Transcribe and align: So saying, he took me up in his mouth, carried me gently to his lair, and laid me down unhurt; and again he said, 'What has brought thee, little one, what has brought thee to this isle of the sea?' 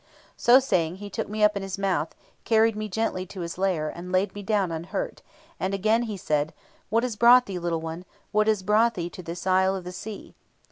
So 0.35 0.59
saying, 0.59 0.95
he 0.95 1.11
took 1.11 1.29
me 1.29 1.43
up 1.43 1.55
in 1.55 1.61
his 1.61 1.77
mouth, 1.77 2.15
carried 2.43 2.75
me 2.75 2.89
gently 2.89 3.27
to 3.27 3.41
his 3.41 3.59
lair, 3.59 3.87
and 3.87 4.11
laid 4.11 4.33
me 4.33 4.41
down 4.41 4.71
unhurt; 4.71 5.21
and 5.59 5.75
again 5.75 6.01
he 6.01 6.17
said, 6.17 6.55
'What 6.89 7.03
has 7.03 7.15
brought 7.15 7.45
thee, 7.45 7.59
little 7.59 7.81
one, 7.81 8.05
what 8.31 8.47
has 8.47 8.63
brought 8.63 8.95
thee 8.95 9.11
to 9.11 9.21
this 9.21 9.45
isle 9.45 9.75
of 9.75 9.83
the 9.83 9.91
sea?' 9.91 10.33